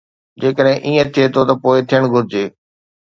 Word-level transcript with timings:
جيڪڏهن 0.41 0.79
ائين 0.85 1.07
ٿئي 1.13 1.25
ته 1.33 1.53
پوءِ 1.63 1.77
ٿيڻ 1.89 2.01
گهرجي. 2.13 2.43